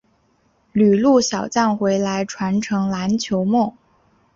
[0.71, 3.77] 旅陆小将回来传承篮球梦